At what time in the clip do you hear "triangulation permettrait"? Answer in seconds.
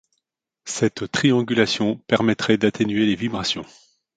1.11-2.57